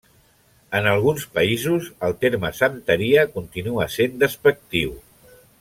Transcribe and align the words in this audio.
En 0.79 0.87
alguns 0.91 1.25
països, 1.35 1.91
el 2.09 2.17
terme 2.25 2.53
santeria 2.63 3.29
continua 3.39 3.89
sent 4.01 4.21
despectiu. 4.25 4.99